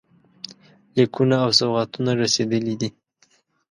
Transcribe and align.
لیکونه 0.95 1.35
او 1.43 1.49
سوغاتونه 1.59 2.11
رسېدلي 2.21 2.75
دي. 2.81 2.89